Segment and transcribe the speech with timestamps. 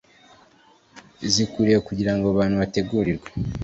[1.33, 3.27] zikwiriye kugira ngo abo bantu bategurirwe